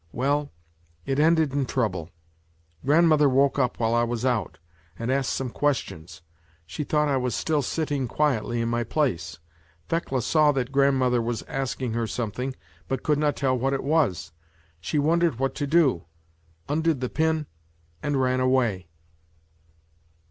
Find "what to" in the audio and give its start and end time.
15.37-15.67